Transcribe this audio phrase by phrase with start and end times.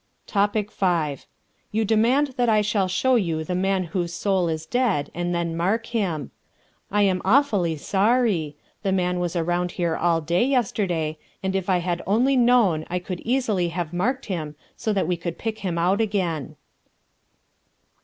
[0.25, 1.15] Topic V.
[1.71, 5.55] You demand that I shall show you the man whose soul is dead and then
[5.55, 6.31] mark him.
[6.89, 11.77] I am awfully sorry; the man was around here all day yesterday, and if I
[11.77, 15.77] had only known I could easily have marked him so that we could pick him
[15.77, 16.55] out again.